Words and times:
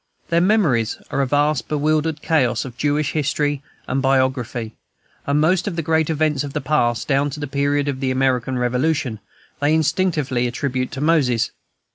Their 0.29 0.41
memories 0.41 0.97
are 1.11 1.21
a 1.21 1.27
vast 1.27 1.67
bewildered 1.67 2.23
chaos 2.23 2.65
of 2.65 2.75
Jewish 2.75 3.11
history 3.11 3.61
and 3.87 4.01
biography; 4.01 4.73
and 5.27 5.39
most 5.39 5.67
of 5.67 5.75
the 5.75 5.83
great 5.83 6.09
events 6.09 6.43
of 6.43 6.53
the 6.53 6.59
past, 6.59 7.07
down 7.07 7.29
to 7.29 7.39
the 7.39 7.45
period 7.45 7.87
of 7.87 7.99
the 7.99 8.09
American 8.09 8.57
Revolution, 8.57 9.19
they 9.59 9.75
instinctively 9.75 10.47
attribute 10.47 10.89
to 10.93 11.01
Moses. 11.01 11.51